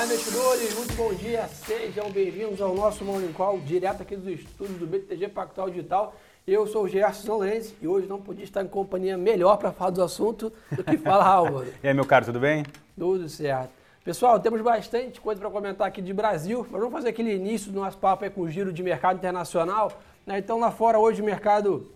[0.00, 1.46] Olá, investidores, muito bom dia.
[1.48, 6.16] Sejam bem-vindos ao nosso Morning Call, direto aqui dos estúdios do BTG Pactual Digital.
[6.46, 9.90] Eu sou o Gerson Lenz e hoje não podia estar em companhia melhor para falar
[9.90, 11.66] do assunto do que falar, Álvaro.
[11.84, 12.64] e aí, meu caro, tudo bem?
[12.98, 13.68] Tudo certo.
[14.02, 17.78] Pessoal, temos bastante coisa para comentar aqui de Brasil, mas vamos fazer aquele início do
[17.78, 19.92] nosso papo aí com o giro de mercado internacional.
[20.26, 20.38] Né?
[20.38, 21.92] Então, lá fora, hoje o mercado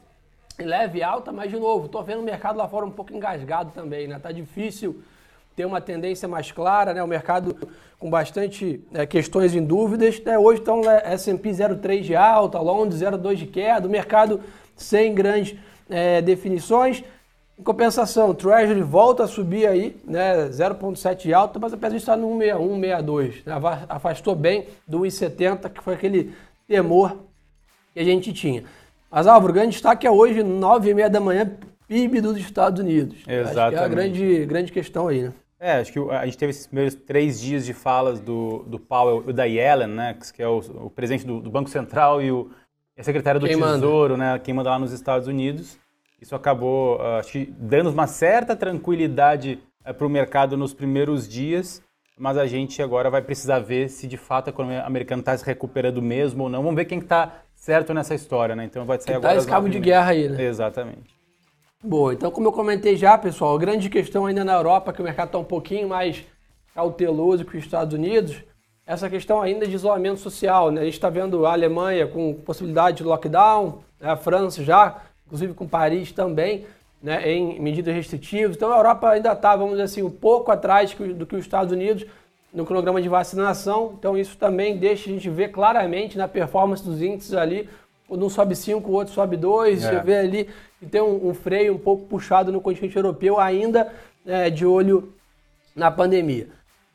[0.58, 4.06] leve alta, mas de novo, estou vendo o mercado lá fora um pouco engasgado também,
[4.06, 4.18] né?
[4.18, 5.02] Tá difícil
[5.54, 7.02] ter uma tendência mais clara, né?
[7.02, 7.56] O mercado
[7.98, 10.20] com bastante é, questões em dúvidas.
[10.20, 10.38] Né?
[10.38, 14.40] Hoje estão S&P 0,3 de alta, Londres 0,2 de queda, o mercado
[14.76, 15.56] sem grandes
[15.88, 17.02] é, definições.
[17.58, 22.16] Em compensação, Treasury volta a subir aí, né, 0,7 de alta, mas apesar de estar
[22.16, 23.54] no 1,61, 1,62, né,
[23.88, 26.34] afastou bem do 1,70, que foi aquele
[26.66, 27.16] temor
[27.92, 28.64] que a gente tinha.
[29.08, 31.48] Mas, Álvaro, o grande destaque é hoje, 9h30 da manhã,
[31.86, 33.18] PIB dos Estados Unidos.
[33.26, 33.58] Exatamente.
[33.58, 35.32] Acho que é a grande, grande questão aí, né?
[35.58, 39.24] É, acho que a gente teve esses primeiros três dias de falas do, do Powell
[39.28, 42.50] e da Yellen, né, que é o, o presidente do, do, Banco Central e, o,
[42.96, 44.32] e a secretária do quem Tesouro, manda?
[44.32, 45.78] né, quem manda lá nos Estados Unidos.
[46.20, 51.28] Isso acabou, uh, acho que, dando uma certa tranquilidade uh, para o mercado nos primeiros
[51.28, 51.82] dias,
[52.18, 55.44] mas a gente agora vai precisar ver se de fato a economia americana está se
[55.44, 56.62] recuperando mesmo ou não.
[56.62, 58.64] Vamos ver quem está certo nessa história, né?
[58.64, 59.32] Então vai sair que agora.
[59.32, 60.42] Tá esse cabo de guerra aí, né?
[60.44, 61.13] Exatamente.
[61.86, 65.04] Boa, então como eu comentei já, pessoal, a grande questão ainda na Europa, que o
[65.04, 66.24] mercado está um pouquinho mais
[66.74, 68.42] cauteloso que os Estados Unidos,
[68.86, 70.70] essa questão ainda de isolamento social.
[70.70, 70.80] Né?
[70.80, 74.08] A gente está vendo a Alemanha com possibilidade de lockdown, né?
[74.08, 76.64] a França já, inclusive com Paris também,
[77.02, 77.30] né?
[77.30, 78.56] em medidas restritivas.
[78.56, 81.70] Então a Europa ainda está, vamos dizer assim, um pouco atrás do que os Estados
[81.70, 82.06] Unidos
[82.50, 83.92] no cronograma de vacinação.
[83.98, 87.68] Então isso também deixa a gente ver claramente na performance dos índices ali
[88.08, 89.88] um sobe 5, o outro sobe 2, é.
[89.88, 93.92] você vê ali que tem um, um, freio um pouco puxado no continente europeu, ainda
[94.26, 95.12] é, de olho
[95.74, 96.48] na pandemia.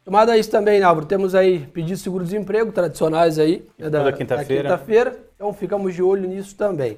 [0.05, 5.15] Tomado a isso também, Álvaro, temos aí pedidos de seguro-desemprego tradicionais aí, né, da, quinta-feira.
[5.15, 6.97] Quinta então ficamos de olho nisso também.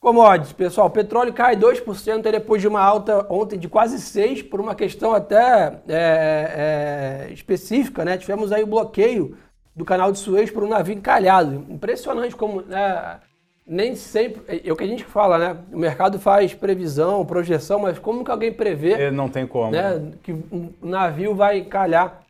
[0.00, 4.58] Commodities, pessoal, o petróleo cai 2% depois de uma alta ontem de quase 6% por
[4.58, 8.16] uma questão até é, é, específica, né?
[8.16, 9.36] Tivemos aí o bloqueio
[9.80, 11.64] do canal de Suez por um navio encalhado.
[11.68, 13.18] Impressionante como né,
[13.66, 14.62] nem sempre.
[14.62, 15.56] É o que a gente fala, né?
[15.72, 18.92] O mercado faz previsão, projeção, mas como que alguém prevê.
[18.92, 19.72] É, não tem como.
[19.72, 22.22] Né, que um navio vai encalhar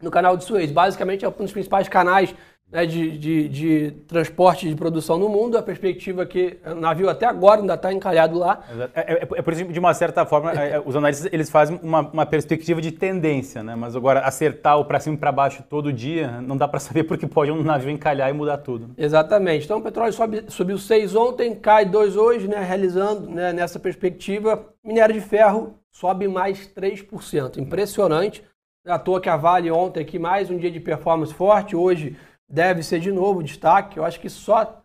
[0.00, 0.72] no canal de Suez.
[0.72, 2.34] Basicamente é um dos principais canais
[2.70, 7.08] né, de, de, de, transporte de produção no mundo, a perspectiva é que o navio
[7.08, 8.60] até agora ainda está encalhado lá.
[8.94, 11.78] É, é, é, por isso, de uma certa forma, é, é, os analistas eles fazem
[11.80, 13.76] uma, uma, perspectiva de tendência, né?
[13.76, 17.04] mas agora acertar o para cima e para baixo todo dia, não dá para saber
[17.04, 18.90] porque pode um navio encalhar e mudar tudo.
[18.98, 19.64] Exatamente.
[19.64, 24.66] Então o petróleo sobe, subiu 6 ontem, cai 2 hoje, né, realizando né, nessa perspectiva.
[24.84, 27.58] Minério de ferro sobe mais 3%.
[27.58, 28.42] Impressionante.
[28.84, 32.16] À toa que a Vale ontem aqui mais um dia de performance forte, hoje
[32.48, 33.98] deve ser de novo destaque.
[33.98, 34.82] Eu acho que só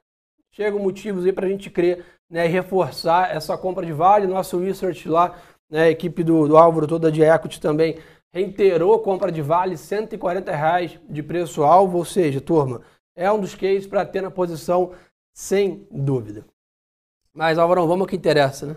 [0.52, 4.28] chegam motivos aí para a gente crer né, e reforçar essa compra de Vale.
[4.28, 5.38] Nosso research lá,
[5.70, 7.98] né, equipe do, do Álvaro toda de equity também
[8.34, 12.82] reiterou compra de Vale, 140 reais de preço-alvo, ou seja, turma,
[13.16, 14.94] é um dos cases para ter na posição
[15.34, 16.46] sem dúvida.
[17.34, 18.76] Mas, Álvaro, vamos ao que interessa, né?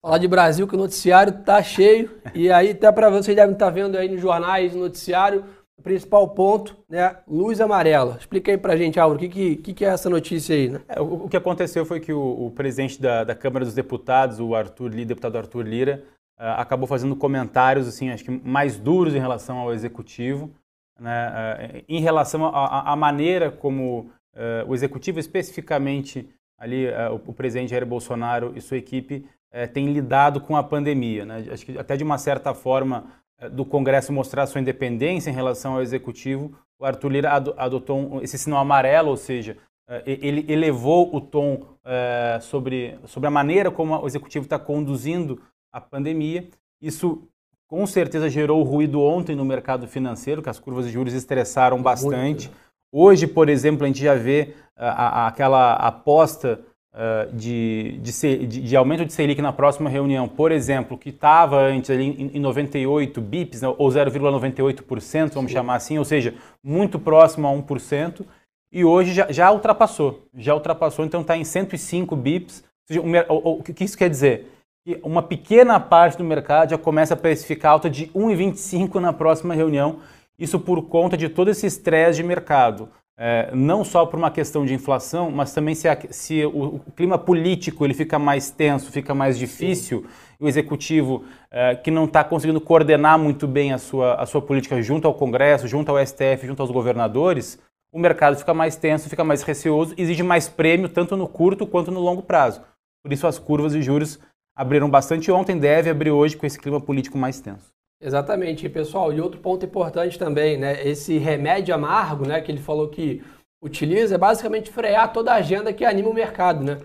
[0.00, 3.66] Falar de Brasil, que o noticiário tá cheio, e aí até para vocês devem estar
[3.66, 5.44] tá vendo aí nos jornais, no noticiário,
[5.82, 7.16] principal ponto, né?
[7.26, 8.16] Luz amarela.
[8.18, 10.80] Explica aí pra gente, Álvaro, o que, que, que é essa notícia aí, né?
[10.88, 14.40] É, o, o, que aconteceu foi que o, o presidente da, da, Câmara dos Deputados,
[14.40, 16.04] o Arthur deputado Arthur Lira,
[16.38, 20.50] uh, acabou fazendo comentários, assim, acho que mais duros em relação ao executivo,
[20.98, 21.28] né?
[21.28, 26.28] Uh, em relação à maneira como uh, o executivo, especificamente
[26.58, 29.26] ali o, o, presidente Jair Bolsonaro e sua equipe,
[29.74, 31.44] tem lidado com a pandemia, né?
[31.50, 35.74] Acho que até de uma certa forma eh, do Congresso mostrar sua independência em relação
[35.74, 39.56] ao Executivo, o Arthur Lira adotou esse sinal amarelo, ou seja,
[39.88, 45.40] eh, ele elevou o tom eh, sobre, sobre a maneira como o Executivo está conduzindo
[45.72, 46.48] a pandemia.
[46.80, 47.22] Isso
[47.68, 52.50] com certeza gerou ruído ontem no mercado financeiro, que as curvas de juros estressaram bastante.
[52.92, 56.60] Hoje, por exemplo, a gente já vê aquela aposta
[56.94, 61.90] uh, de, de, de, aumento de Selic na próxima reunião, por exemplo, que estava antes
[61.90, 65.56] ali em, 98 bips, né, ou 0,98%, vamos Sim.
[65.56, 68.24] chamar assim, ou seja, muito próximo a 1%,
[68.70, 72.64] e hoje já, já ultrapassou, já ultrapassou, então está em 105 bips.
[72.86, 74.50] Seja, o, o, o que isso quer dizer?
[74.84, 79.54] Que uma pequena parte do mercado já começa a precificar alta de 1,25 na próxima
[79.54, 79.98] reunião,
[80.38, 84.64] isso por conta de todo esse estresse de mercado é, não só por uma questão
[84.64, 88.90] de inflação, mas também se, a, se o, o, clima político ele fica mais tenso,
[88.90, 90.06] fica mais difícil,
[90.40, 94.82] o executivo eh, que não está conseguindo coordenar muito bem a sua, a sua política
[94.82, 97.60] junto ao Congresso, junto ao STF, junto aos governadores,
[97.92, 101.92] o mercado fica mais tenso, fica mais receoso, exige mais prêmio, tanto no curto quanto
[101.92, 102.62] no longo prazo.
[103.04, 104.18] Por isso as curvas de juros
[104.56, 107.71] abriram bastante ontem, deve abrir hoje com esse clima político mais tenso.
[108.02, 109.12] Exatamente, pessoal.
[109.12, 110.84] E outro ponto importante também, né?
[110.84, 112.40] Esse remédio amargo, né?
[112.40, 113.22] Que ele falou que
[113.62, 116.80] utiliza é basicamente frear toda a agenda que anima o mercado, né?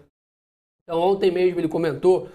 [0.83, 2.29] Então ontem mesmo ele comentou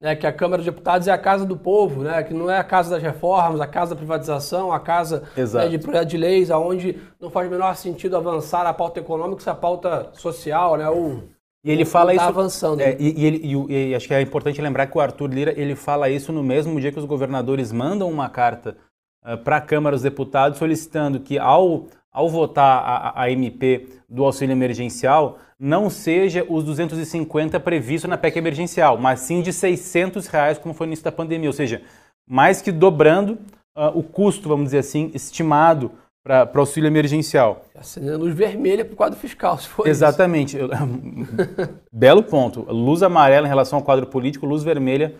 [0.00, 2.22] né, que a Câmara dos Deputados é a casa do povo, né?
[2.22, 5.26] Que não é a casa das reformas, a casa da privatização, a casa
[5.62, 9.40] né, de projeto de leis, aonde não faz o menor sentido avançar a pauta econômica,
[9.40, 10.88] essa pauta social, né?
[10.90, 11.22] O,
[11.64, 12.24] e ele fala tá isso.
[12.24, 12.80] avançando.
[12.80, 15.54] É, e, e, ele, e, e, acho que é importante lembrar que o Arthur Lira
[15.56, 18.76] ele fala isso no mesmo dia que os governadores mandam uma carta
[19.24, 24.24] uh, para a Câmara dos Deputados solicitando que, ao, ao votar a, a, MP do
[24.24, 30.58] auxílio emergencial, não seja os 250 previstos na PEC emergencial, mas sim de 600 reais,
[30.58, 31.48] como foi no início da pandemia.
[31.48, 31.82] Ou seja,
[32.26, 33.32] mais que dobrando
[33.76, 35.90] uh, o custo, vamos dizer assim, estimado
[36.28, 37.64] para o auxílio emergencial.
[37.74, 40.58] Acendendo luz vermelha para o quadro fiscal, se for Exatamente.
[41.90, 42.66] Belo ponto.
[42.70, 45.14] Luz amarela em relação ao quadro político, luz vermelha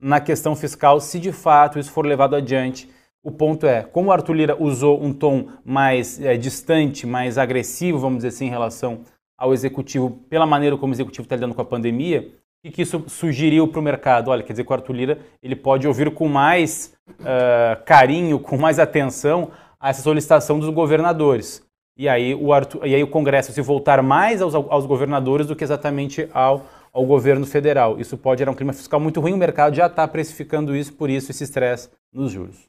[0.00, 2.88] na questão fiscal, se de fato isso for levado adiante.
[3.22, 7.98] O ponto é, como o Arthur Lira usou um tom mais é, distante, mais agressivo,
[7.98, 9.00] vamos dizer assim, em relação
[9.36, 12.30] ao executivo, pela maneira como o executivo está lidando com a pandemia,
[12.64, 14.30] o que isso sugeriu para o mercado?
[14.30, 18.56] Olha, quer dizer que o Arthur Lira ele pode ouvir com mais uh, carinho, com
[18.56, 19.50] mais atenção
[19.84, 21.62] a essa solicitação dos governadores.
[21.94, 25.54] E aí o, Arthur, e aí o Congresso se voltar mais aos, aos governadores do
[25.54, 28.00] que exatamente ao, ao governo federal.
[28.00, 31.10] Isso pode gerar um clima fiscal muito ruim, o mercado já está precificando isso, por
[31.10, 32.64] isso esse estresse nos juros.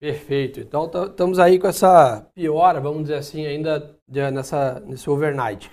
[0.00, 0.60] Perfeito.
[0.60, 5.68] Então estamos aí com essa piora, vamos dizer assim, ainda nessa, nesse overnight.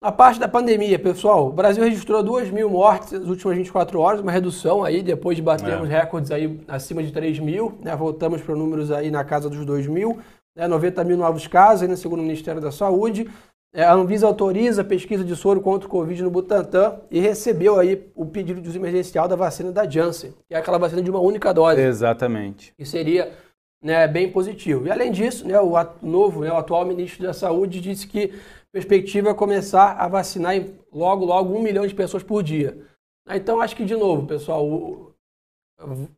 [0.00, 4.20] Na parte da pandemia, pessoal, o Brasil registrou 2 mil mortes nas últimas 24 horas,
[4.20, 6.00] uma redução aí, depois de batermos é.
[6.00, 7.96] recordes aí acima de 3 mil, né?
[7.96, 10.20] voltamos para números aí na casa dos 2 mil,
[10.56, 10.68] né?
[10.68, 13.28] 90 mil novos casos, aí, segundo o Ministério da Saúde.
[13.74, 17.78] É, a Anvisa autoriza a pesquisa de soro contra o Covid no Butantan e recebeu
[17.78, 21.10] aí o pedido de uso emergencial da vacina da Janssen, que é aquela vacina de
[21.10, 21.80] uma única dose.
[21.80, 22.72] Exatamente.
[22.78, 23.30] Que seria
[23.82, 24.86] né, bem positivo.
[24.86, 28.32] E além disso, né, o novo, né, o atual ministro da Saúde disse que
[28.78, 30.54] perspectiva é começar a vacinar
[30.92, 32.78] logo, logo um milhão de pessoas por dia.
[33.30, 35.12] Então, acho que, de novo, pessoal,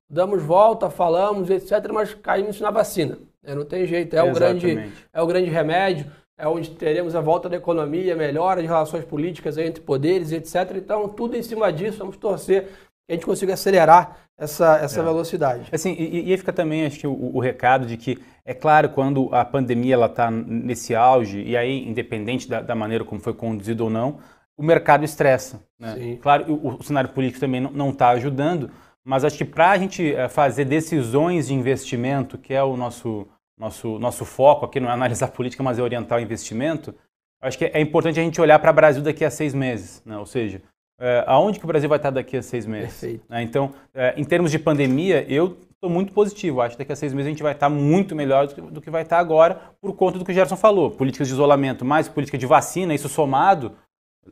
[0.08, 3.18] damos volta, falamos, etc., mas caímos na vacina.
[3.42, 3.54] Né?
[3.54, 7.48] Não tem jeito, é o, grande, é o grande remédio, é onde teremos a volta
[7.48, 10.76] da economia, melhora de relações políticas entre poderes, etc.
[10.76, 15.04] Então, tudo em cima disso, vamos torcer que a gente consiga acelerar essa, essa é.
[15.04, 15.68] velocidade.
[15.70, 19.28] Assim, e, e fica também acho que o, o, recado de que é claro quando
[19.32, 23.90] a pandemia está nesse auge e aí independente da, da, maneira como foi conduzido ou
[23.90, 24.18] não,
[24.56, 25.62] o mercado estressa.
[25.78, 26.18] Né?
[26.22, 28.70] Claro, o, o, cenário político também não está ajudando,
[29.04, 33.28] mas acho que para a gente eh, fazer decisões de investimento, que é o nosso
[33.58, 36.94] nosso nosso foco aqui não é analisar política, mas é orientar o investimento.
[37.42, 40.16] Acho que é importante a gente olhar para o Brasil daqui a seis meses, né?
[40.18, 40.62] ou seja,
[41.00, 42.90] é, aonde que o Brasil vai estar daqui a seis meses?
[42.90, 43.24] Perfeito.
[43.28, 43.42] Né?
[43.42, 46.60] Então, é, em termos de pandemia, eu estou muito positivo.
[46.60, 48.80] Acho que daqui a seis meses a gente vai estar muito melhor do que, do
[48.82, 50.90] que vai estar agora, por conta do que o Gerson falou.
[50.90, 53.72] Políticas de isolamento mais política de vacina, isso somado,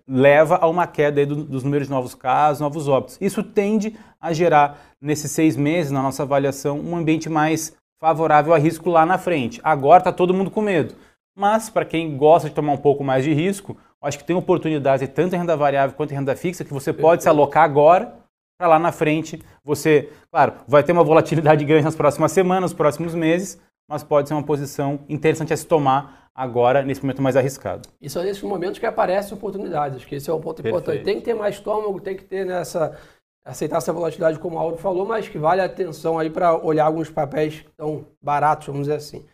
[0.06, 3.16] leva a uma queda do, dos números de novos casos, novos óbitos.
[3.18, 8.58] Isso tende a gerar, nesses seis meses, na nossa avaliação, um ambiente mais favorável a
[8.58, 9.58] risco lá na frente.
[9.64, 10.94] Agora está todo mundo com medo.
[11.34, 15.06] Mas, para quem gosta de tomar um pouco mais de risco, acho que tem oportunidade
[15.08, 18.14] tanto em renda variável quanto em renda fixa que você pode se alocar agora
[18.58, 19.40] para lá na frente.
[19.64, 24.28] Você, claro, vai ter uma volatilidade grande nas próximas semanas, nos próximos meses, mas pode
[24.28, 27.88] ser uma posição interessante a se tomar agora, nesse momento mais arriscado.
[28.00, 29.96] E são nesses momentos que aparecem oportunidades.
[29.96, 30.82] Acho que esse é um ponto Perfeito.
[30.82, 31.04] importante.
[31.04, 32.96] Tem que ter mais estômago, tem que ter nessa
[33.44, 36.84] aceitar essa volatilidade, como o Auro falou, mas que vale a atenção aí para olhar
[36.84, 39.24] alguns papéis tão baratos, vamos dizer assim.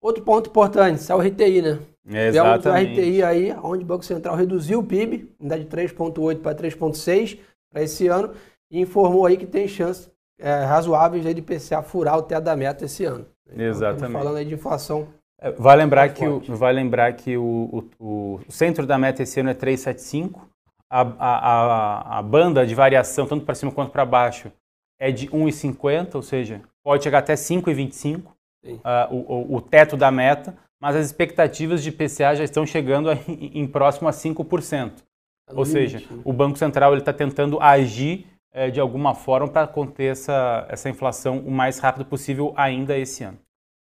[0.00, 1.78] Outro ponto importante, é o RTI, né?
[2.10, 3.00] É, exatamente.
[3.00, 7.38] É o RTI aí, onde o Banco Central reduziu o PIB, de 3,8 para 3,6
[7.70, 8.32] para esse ano,
[8.70, 12.84] e informou aí que tem chances é, razoáveis de IPCA furar o teto da meta
[12.84, 13.26] esse ano.
[13.46, 14.12] Então, Exatamente.
[14.12, 15.08] falando aí de inflação.
[15.40, 19.40] É, vai lembrar que, o, vai lembrar que o, o, o, centro da meta esse
[19.40, 20.40] ano é 3,75.
[20.90, 24.50] A, a, a, a banda de variação, tanto para cima quanto para baixo,
[24.98, 28.22] é de 1,50, ou seja, pode chegar até 5,25
[28.64, 33.14] uh, o, o, teto da meta, mas as expectativas de IPCA já estão chegando a,
[33.28, 34.92] em, em próximo a 5%.
[35.46, 40.12] Tá Ou seja, o Banco Central está tentando agir é, de alguma forma para conter
[40.12, 43.38] essa, essa inflação o mais rápido possível ainda esse ano.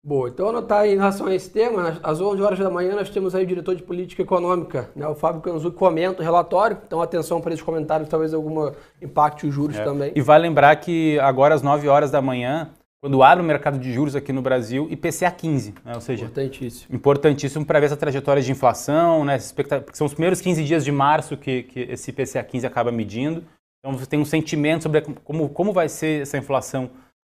[0.05, 3.33] Boa, então anotar em relação a esse tema, às 11 horas da manhã nós temos
[3.33, 7.01] aí o diretor de política econômica, né, o Fábio Canzu, que comenta o relatório, então
[7.01, 8.69] atenção para esses comentários, talvez algum
[9.01, 9.83] impacte os juros é.
[9.85, 10.11] também.
[10.13, 12.69] E vai lembrar que agora às 9 horas da manhã,
[13.03, 16.95] quando abre o mercado de juros aqui no Brasil, IPCA 15, né, ou seja, importantíssimo,
[16.95, 20.91] importantíssimo para ver essa trajetória de inflação, né, porque são os primeiros 15 dias de
[20.93, 23.43] março que, que esse IPCA 15 acaba medindo,
[23.77, 26.91] então você tem um sentimento sobre como, como vai ser essa inflação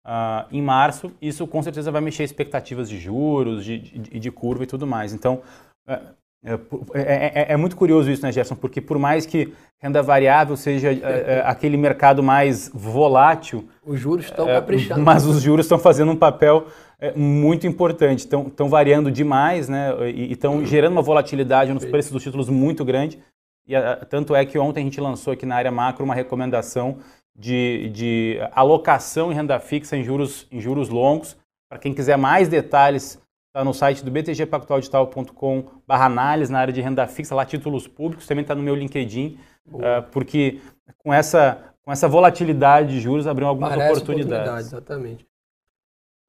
[0.06, 4.66] uh, em março, isso com certeza vai mexer expectativas de juros, de, de, de curva
[4.66, 5.16] e tudo mais.
[5.16, 5.42] Então,
[5.88, 6.00] é,
[6.46, 8.56] é, é, é, muito curioso isso, né, Gerson?
[8.56, 13.68] Porque por mais que renda variável seja é, aquele mercado mais volátil...
[13.84, 15.02] Os juros estão caprichando.
[15.02, 16.68] Mas os juros estão fazendo um papel
[17.16, 18.20] muito importante.
[18.20, 22.86] Estão, estão variando demais né, e estão gerando uma volatilidade nos preços dos títulos muito
[22.86, 23.20] grande.
[23.68, 23.74] E
[24.10, 27.00] tanto é que ontem a gente lançou aqui na área macro uma recomendação
[27.36, 31.36] de, de alocação em renda fixa em juros, em juros longos.
[31.68, 33.20] Para quem quiser mais detalhes,
[33.56, 38.42] está no site do btgpactualdigital.com análise na área de renda fixa, lá títulos públicos, também
[38.42, 40.60] está no meu LinkedIn, uh, porque
[40.98, 44.34] com essa, com essa volatilidade de juros abriu algumas Parece oportunidades.
[44.34, 44.68] oportunidades.
[44.68, 45.28] Exatamente.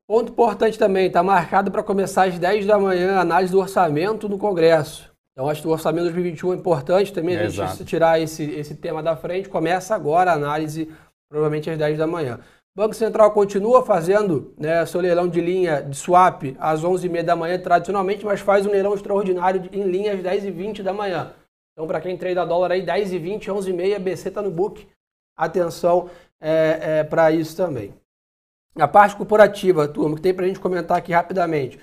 [0.06, 4.28] Ponto importante também, está marcado para começar às 10 da manhã a análise do orçamento
[4.28, 5.12] no Congresso.
[5.32, 7.84] Então, acho que o orçamento de 2021 é importante também, a gente Exato.
[7.84, 9.48] tirar esse, esse tema da frente.
[9.48, 10.88] Começa agora a análise,
[11.28, 12.38] provavelmente às 10 da manhã.
[12.76, 17.58] Banco Central continua fazendo né, seu leilão de linha de swap às 11h30 da manhã,
[17.58, 21.32] tradicionalmente, mas faz um leilão extraordinário em linha às 10h20 da manhã.
[21.72, 24.86] Então, para quem trade dólar aí, 10h20, 11h30, BC está no book.
[25.38, 27.94] Atenção é, é, para isso também.
[28.78, 31.80] A parte corporativa, turma, que tem para a gente comentar aqui rapidamente.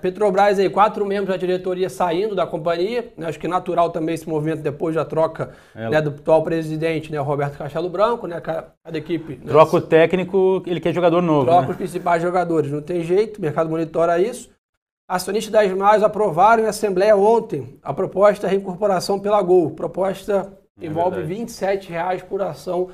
[0.00, 4.28] Petrobras aí, quatro membros da diretoria saindo da companhia, né, acho que natural também esse
[4.28, 9.36] movimento depois da troca né, do atual presidente, né, Roberto Castelo Branco, né, cada, equipe.
[9.36, 11.46] Né, troca o técnico, ele quer jogador novo.
[11.46, 11.70] Troca né?
[11.70, 14.48] os principais jogadores, não tem jeito, o mercado monitora isso.
[15.06, 19.72] Acionistas das Mais aprovaram em Assembleia ontem a proposta de reincorporação pela Gol.
[19.72, 20.50] Proposta
[20.80, 22.88] é envolve 27 reais por ação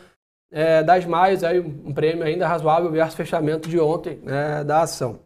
[0.50, 5.20] é, das Mais, aí um prêmio ainda razoável versus fechamento de ontem né, da ação.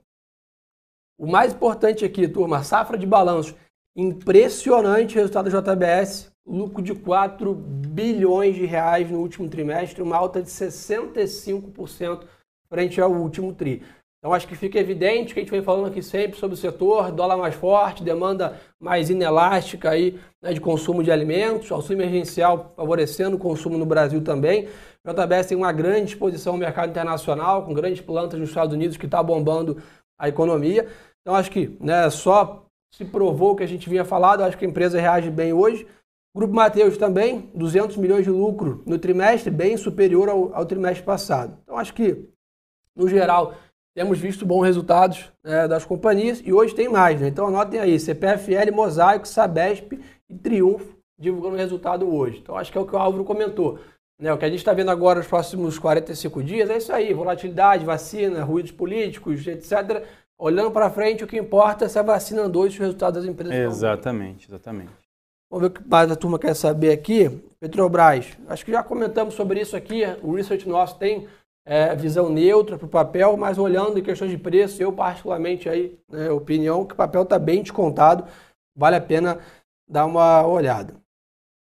[1.16, 3.54] O mais importante aqui, turma, safra de balanço.
[3.96, 10.42] Impressionante resultado da JBS, lucro de 4 bilhões de reais no último trimestre, uma alta
[10.42, 12.24] de 65%
[12.68, 13.82] frente ao último tri.
[14.18, 17.12] Então acho que fica evidente que a gente vem falando aqui sempre sobre o setor,
[17.12, 23.36] dólar mais forte, demanda mais inelástica aí, né, de consumo de alimentos, auxílio emergencial favorecendo
[23.36, 24.66] o consumo no Brasil também.
[25.06, 29.04] JBS tem uma grande exposição ao mercado internacional, com grandes plantas nos Estados Unidos que
[29.04, 29.76] está bombando
[30.18, 30.88] a economia.
[31.20, 34.64] Então, acho que né, só se provou o que a gente vinha falado, acho que
[34.64, 35.86] a empresa reage bem hoje.
[36.36, 41.58] Grupo Mateus também, 200 milhões de lucro no trimestre, bem superior ao, ao trimestre passado.
[41.62, 42.28] Então, acho que,
[42.96, 43.54] no geral,
[43.96, 47.20] temos visto bons resultados né, das companhias e hoje tem mais.
[47.20, 47.28] Né?
[47.28, 49.92] Então, anotem aí, CPFL, Mosaico, Sabesp
[50.28, 52.38] e Triunfo divulgando o resultado hoje.
[52.38, 53.78] Então, acho que é o que o Álvaro comentou.
[54.18, 57.12] Né, o que a gente está vendo agora nos próximos 45 dias é isso aí:
[57.12, 60.04] volatilidade, vacina, ruídos políticos, etc.
[60.38, 63.22] Olhando para frente, o que importa é se a vacina andou e se os resultados
[63.22, 64.92] das empresas Exatamente, exatamente.
[65.50, 67.28] Vamos ver o que mais a turma quer saber aqui.
[67.60, 70.02] Petrobras, acho que já comentamos sobre isso aqui.
[70.22, 71.28] O research nosso tem
[71.64, 75.98] é, visão neutra para o papel, mas olhando em questões de preço, eu particularmente aí,
[76.08, 78.24] né, opinião que o papel está bem descontado,
[78.76, 79.38] vale a pena
[79.88, 80.94] dar uma olhada.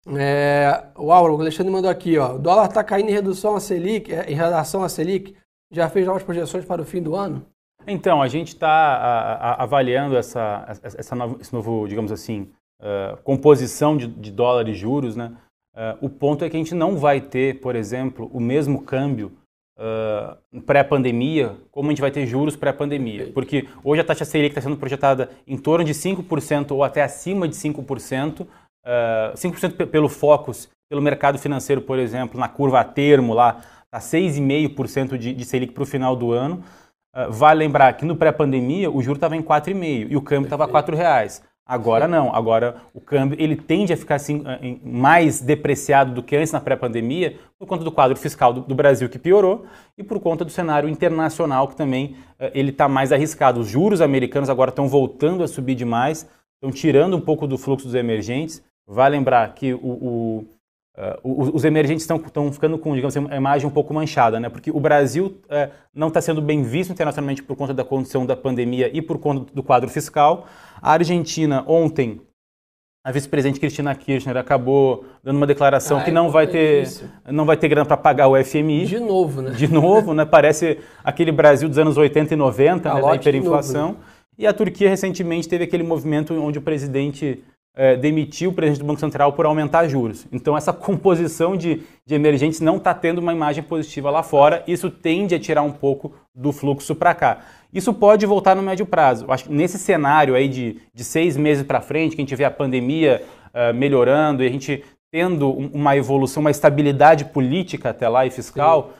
[0.07, 2.35] É, o Auro, o Alexandre mandou aqui, ó.
[2.35, 5.37] O dólar está caindo em redução a Selic, é, em relação à Selic.
[5.73, 7.47] Já fez novas projeções para o fim do ano?
[7.87, 14.07] Então, a gente está avaliando essa, essa novo, esse novo, digamos assim, uh, composição de,
[14.07, 15.33] de dólar e juros, né?
[15.75, 19.33] Uh, o ponto é que a gente não vai ter, por exemplo, o mesmo câmbio
[19.79, 23.31] uh, pré-pandemia como a gente vai ter juros pré-pandemia.
[23.33, 27.49] Porque hoje a taxa Selic está sendo projetada em torno de 5% ou até acima
[27.49, 28.47] de 5%,
[28.85, 33.99] uh, 5% pelo Focus, pelo mercado financeiro, por exemplo, na curva a termo lá, está
[33.99, 36.63] 6,5% de, de Selic para o final do ano.
[37.15, 40.67] Uh, vale lembrar que no pré-pandemia o juro estava em 4,5% e o câmbio estava
[40.67, 41.43] R$ reais.
[41.71, 44.43] Agora não, agora o câmbio ele tende a ficar assim,
[44.83, 49.09] mais depreciado do que antes na pré-pandemia por conta do quadro fiscal do, do, Brasil
[49.09, 53.61] que piorou e por conta do cenário internacional que também uh, ele está mais arriscado.
[53.61, 57.87] Os juros americanos agora estão voltando a subir demais, estão tirando um pouco do fluxo
[57.87, 58.61] dos emergentes
[58.93, 60.45] Vai lembrar que o, o,
[60.99, 64.49] uh, os emergentes estão ficando com, digamos assim, uma imagem um pouco manchada, né?
[64.49, 68.35] porque o Brasil uh, não está sendo bem visto internacionalmente por conta da condição da
[68.35, 70.49] pandemia e por conta do quadro fiscal.
[70.83, 72.21] A Argentina ontem
[73.05, 76.87] a vice-presidente Cristina Kirchner acabou dando uma declaração ah, que é não vai ter
[77.31, 78.87] não vai ter grana para pagar o FMI.
[78.87, 79.53] De novo, né?
[79.53, 80.25] De novo, né?
[80.25, 83.89] Parece aquele Brasil dos anos 80 e 90, né, da hiperinflação.
[83.89, 84.05] Novo, né?
[84.37, 87.43] E a Turquia recentemente teve aquele movimento onde o presidente
[87.75, 90.27] é, demitiu o presidente do Banco Central por aumentar juros.
[90.33, 94.63] Então essa composição de, de emergentes não está tendo uma imagem positiva lá fora.
[94.67, 97.39] Isso tende a tirar um pouco do fluxo para cá.
[97.73, 99.25] Isso pode voltar no médio prazo.
[99.25, 102.35] Eu acho que nesse cenário aí de, de seis meses para frente, que a gente
[102.35, 103.23] vê a pandemia
[103.55, 108.93] uh, melhorando e a gente tendo uma evolução, uma estabilidade política até lá e fiscal,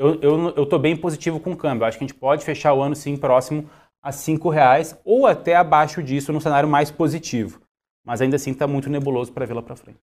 [0.00, 0.18] Sim.
[0.22, 1.82] eu estou bem positivo com o câmbio.
[1.82, 3.68] Eu acho que a gente pode fechar o ano sim próximo
[4.02, 7.60] a cinco reais ou até abaixo disso no cenário mais positivo.
[8.08, 9.98] Mas ainda assim está muito nebuloso para ver lá para frente.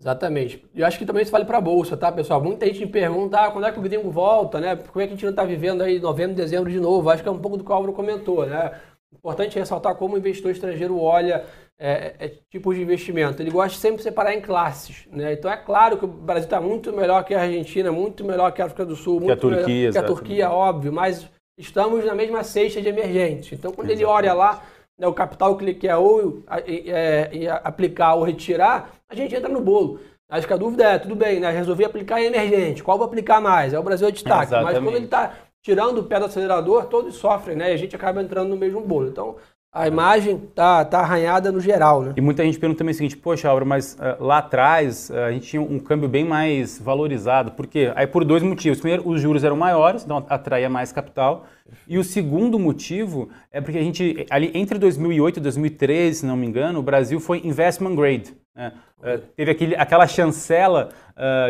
[0.00, 0.64] Exatamente.
[0.72, 2.40] Eu acho que também isso vale para a Bolsa, tá, pessoal?
[2.40, 4.76] Muita gente me pergunta ah, quando é que o gringo volta, né?
[4.76, 7.10] Como é que a gente não está vivendo aí novembro, dezembro de novo?
[7.10, 8.80] Acho que é um pouco do que o Álvaro comentou, né?
[9.12, 11.44] Importante ressaltar como o investidor estrangeiro olha
[11.76, 13.42] é, é, tipos de investimento.
[13.42, 15.08] Ele gosta sempre de separar em classes.
[15.10, 15.32] Né?
[15.32, 18.62] Então é claro que o Brasil está muito melhor que a Argentina, muito melhor que
[18.62, 22.04] a África do Sul, muito que a Turquia, melhor que a Turquia, óbvio, mas estamos
[22.04, 23.52] na mesma cesta de emergentes.
[23.52, 24.62] Então quando ele olha lá
[24.98, 29.60] né, o capital que ele quer ou é, aplicar ou retirar, a gente entra no
[29.60, 30.00] bolo.
[30.28, 31.50] Acho que a dúvida é, tudo bem, né?
[31.50, 32.82] Resolvi aplicar em emergente.
[32.82, 33.72] Qual vou aplicar mais?
[33.72, 34.48] É o Brasil é destaque.
[34.48, 34.74] Exatamente.
[34.74, 37.70] Mas quando ele está tirando o pé do acelerador, todos sofrem, né?
[37.70, 39.08] E a gente acaba entrando no mesmo bolo.
[39.08, 39.36] Então,
[39.70, 42.14] a imagem tá, tá arranhada no geral, né?
[42.16, 45.32] E muita gente pergunta também o seguinte, poxa, Álvaro, mas uh, lá atrás uh, a
[45.32, 47.52] gente tinha um câmbio bem mais valorizado.
[47.52, 47.92] Por quê?
[47.94, 48.80] Aí por dois motivos.
[48.80, 51.46] Primeiro, os juros eram maiores, então atraía mais capital.
[51.86, 56.36] E o segundo motivo é porque a gente, ali entre 2008 e 2013, se não
[56.36, 58.34] me engano, o Brasil foi investment grade.
[58.56, 58.72] Né?
[58.98, 60.88] Uh, teve aquele, aquela chancela,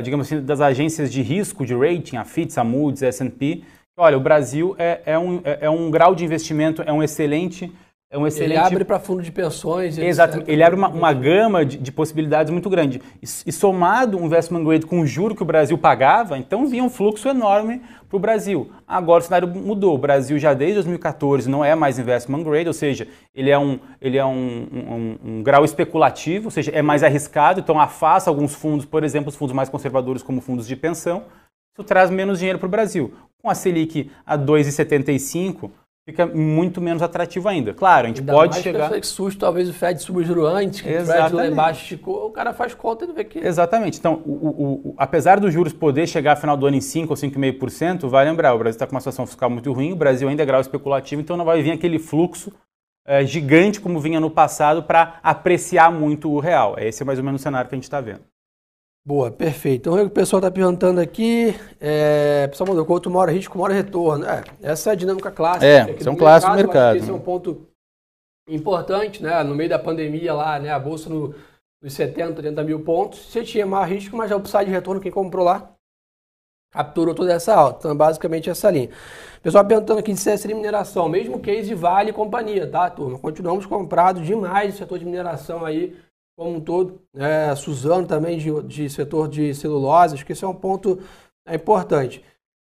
[0.02, 3.62] digamos assim, das agências de risco, de rating, a Fitch, a Moody's, a S&P.
[3.96, 7.72] Olha, o Brasil é, é, um, é, é um grau de investimento, é um excelente
[8.10, 8.52] é um excelente...
[8.52, 9.98] Ele abre para fundo de pensões.
[9.98, 10.42] Exato.
[10.46, 13.02] Ele abre uma, uma gama de, de, possibilidades muito grande.
[13.22, 16.82] E, e, somado um investment grade com o juro que o Brasil pagava, então vinha
[16.82, 18.72] um fluxo enorme para o Brasil.
[18.86, 19.94] Agora o cenário mudou.
[19.94, 23.78] O Brasil já desde 2014 não é mais investment grade, ou seja, ele é um,
[24.00, 28.54] ele é um, um, um grau especulativo, ou seja, é mais arriscado, então afasta alguns
[28.54, 31.24] fundos, por exemplo, os fundos mais conservadores como fundos de pensão.
[31.74, 33.12] Isso traz menos dinheiro para o Brasil.
[33.42, 35.70] Com a Selic a 2,75,
[36.08, 37.74] fica muito menos atrativo ainda.
[37.74, 38.90] Claro, a gente Ainda pode mais chegar.
[38.90, 41.20] Que susto, talvez o Fed suba juro antes, que Exatamente.
[41.20, 43.38] o Fed lá embaixo esticou, o cara faz conta e vê que.
[43.38, 43.98] Exatamente.
[43.98, 47.12] Então, o, o, o, apesar dos juros poder chegar no final do ano em 5
[47.12, 50.26] ou 5,5%, vai lembrar, o Brasil está com uma situação fiscal muito ruim, o Brasil
[50.26, 52.50] ainda é grau especulativo, então não vai vir aquele fluxo
[53.06, 56.76] é, gigante como vinha no passado para apreciar muito o real.
[56.78, 58.22] Esse é mais ou menos o cenário que a gente está vendo.
[59.08, 59.88] Boa, perfeito.
[59.88, 64.26] Então, o pessoal está perguntando aqui, é, pessoal mandou quanto mora risco, mora retorno.
[64.26, 65.64] É, essa é a dinâmica clássica.
[65.64, 66.98] É, esse é um clássico do mercado.
[66.98, 67.66] Esse é um ponto
[68.46, 69.42] importante, né?
[69.42, 70.68] No meio da pandemia lá, né?
[70.68, 71.34] A bolsa no,
[71.82, 73.20] nos 70, 80 mil pontos.
[73.20, 75.72] Você tinha mais risco, mas a upside de retorno, quem comprou lá,
[76.70, 77.78] capturou toda essa alta.
[77.78, 78.90] Então, é basicamente essa linha.
[79.42, 83.18] Pessoal perguntando aqui de CSN Mineração, mesmo case Vale e companhia, tá, turma?
[83.18, 85.96] Continuamos comprados demais no setor de mineração aí
[86.38, 87.02] como um todo.
[87.16, 91.00] É, Suzano também de, de setor de celulose, acho que esse é um ponto
[91.44, 92.24] é, importante.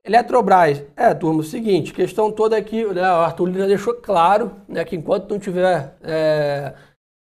[0.05, 4.85] Eletrobras, é, turma, o seguinte, questão toda aqui, né, o Arthur Lira deixou claro né,
[4.85, 6.75] que enquanto não tiver é,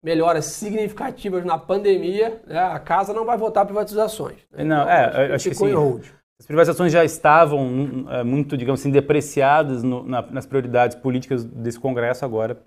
[0.01, 4.39] melhoras significativas na pandemia, né, a casa não vai votar privatizações.
[4.53, 4.63] Né?
[4.63, 5.75] Não, então, é, acho que sim.
[6.41, 11.81] As privatizações já estavam é, muito, digamos assim, depreciadas no, na, nas prioridades políticas desse
[11.81, 12.63] Congresso agora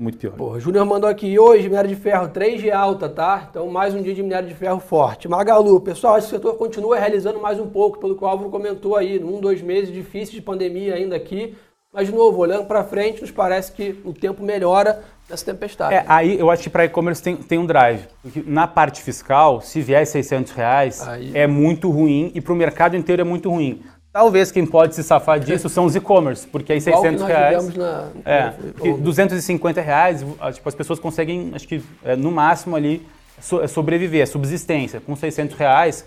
[0.00, 0.34] muito pior.
[0.34, 3.46] Porra, Júnior mandou aqui hoje, minério de ferro 3 de alta, tá?
[3.50, 5.28] Então mais um dia de minério de ferro forte.
[5.28, 9.22] Magalu, pessoal, esse setor continua realizando mais um pouco, pelo que o Álvaro comentou aí,
[9.22, 11.56] um, dois meses difíceis de pandemia ainda aqui.
[11.96, 15.94] Mas, de novo, olhando para frente, nos parece que o tempo melhora nessa tempestade.
[15.94, 18.06] É, aí eu acho que para e-commerce tem, tem um drive.
[18.22, 21.30] Porque na parte fiscal, se vier 600 reais, aí...
[21.34, 23.82] é muito ruim e para o mercado inteiro é muito ruim.
[24.16, 27.74] Talvez quem pode se safar disso são os e-commerce, porque aí 600 reais.
[27.74, 28.08] Na...
[28.24, 30.24] É, porque 250 reais,
[30.54, 33.06] tipo, as pessoas conseguem, acho que é, no máximo ali,
[33.38, 35.02] so, é sobreviver, é subsistência.
[35.02, 36.06] Com 600 reais,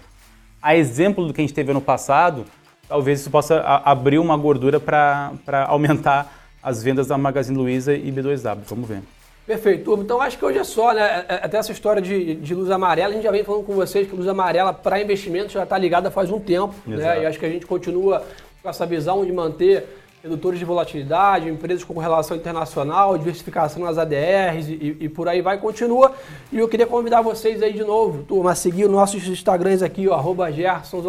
[0.59, 2.45] a exemplo do que a gente teve ano passado,
[2.87, 5.31] talvez isso possa a, abrir uma gordura para
[5.67, 8.57] aumentar as vendas da Magazine Luiza e B2W.
[8.65, 9.03] Vamos ver.
[9.49, 10.03] Perfeito, turma.
[10.03, 11.01] Então acho que hoje é só, né?
[11.01, 13.73] É, é, até essa história de, de luz amarela, a gente já vem falando com
[13.73, 16.75] vocês que luz amarela para investimentos já está ligada faz um tempo.
[16.85, 17.23] Né?
[17.23, 18.23] E acho que a gente continua
[18.61, 19.87] com essa visão de manter
[20.21, 25.57] redutores de volatilidade, empresas com relação internacional, diversificação nas ADRs e, e, por aí vai,
[25.57, 26.11] continua.
[26.51, 30.07] E eu queria convidar vocês aí de novo, turma, a seguir os nossos Instagrams aqui,
[30.07, 31.01] o arroba Gerson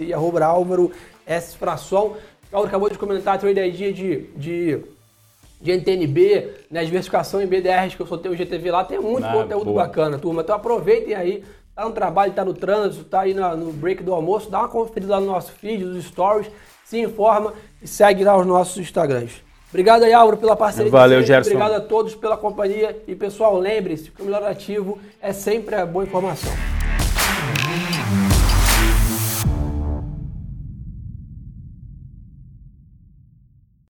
[0.00, 0.92] e arroba Álvaro
[1.26, 1.56] S.
[1.56, 2.14] Frasson.
[2.52, 4.84] O Álvaro acabou de comentar, tem uma ideia de, de
[5.60, 9.32] de NTNB, né, diversificação em BDRs que eu soltei o GTV lá, tem muito ah,
[9.32, 9.84] conteúdo boa.
[9.84, 10.42] bacana, turma.
[10.42, 14.50] Então aproveitem aí, tá no trabalho, tá no trânsito, tá aí no break do almoço,
[14.50, 16.50] dá uma conferida lá no nosso feed, nos stories,
[16.84, 19.46] se informa e segue lá os nossos Instagrams.
[19.68, 20.90] Obrigado aí, Álvaro, pela parceria.
[20.90, 21.50] Valeu, Gerson.
[21.50, 23.02] Obrigado a todos pela companhia.
[23.06, 26.75] E, pessoal, lembre-se que o melhor ativo é sempre a boa informação.